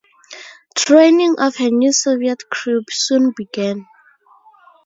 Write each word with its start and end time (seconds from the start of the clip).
Training 0.73 1.35
of 1.37 1.57
her 1.57 1.69
new 1.69 1.93
Soviet 1.93 2.49
crew 2.49 2.81
soon 2.89 3.33
began. 3.37 3.85